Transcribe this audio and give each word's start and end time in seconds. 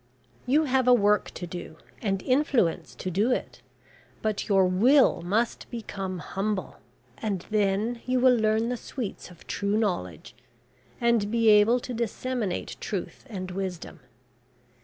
You 0.47 0.63
have 0.63 0.87
a 0.87 0.95
work 0.95 1.29
to 1.35 1.45
do, 1.45 1.77
and 2.01 2.23
influence 2.23 2.95
to 2.95 3.11
do 3.11 3.29
it; 3.31 3.61
but 4.23 4.49
your 4.49 4.65
will 4.65 5.21
must 5.21 5.69
become 5.69 6.17
humble, 6.17 6.77
and 7.19 7.45
then 7.51 8.01
you 8.07 8.19
will 8.19 8.35
learn 8.35 8.69
the 8.69 8.77
sweets 8.77 9.29
of 9.29 9.45
true 9.45 9.77
knowledge, 9.77 10.33
and 10.99 11.29
be 11.29 11.49
able 11.49 11.79
to 11.81 11.93
disseminate 11.93 12.77
truth 12.79 13.25
and 13.29 13.51
wisdom. 13.51 13.99